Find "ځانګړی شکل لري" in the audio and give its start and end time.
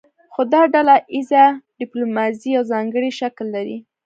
2.71-3.77